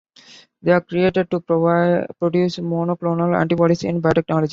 [0.63, 4.49] They are created to produce monoclonal antibodies in biotechnology.